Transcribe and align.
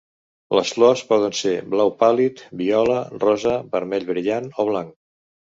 Les 0.59 0.71
flors 0.77 1.03
poden 1.11 1.35
ser 1.41 1.51
blau 1.75 1.93
pàl·lid, 1.99 2.43
viola, 2.63 2.97
rosa, 3.27 3.55
vermell 3.77 4.11
brillant 4.15 4.53
o 4.65 4.71
blanc. 4.73 4.99